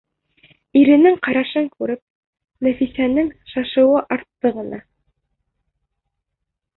Иренең 0.79 1.17
ҡарашын 1.25 1.67
күреп, 1.75 2.01
Нәфисәнең 2.67 3.29
шашыуы 3.53 4.03
артты 4.17 4.53
ғына: 4.57 4.81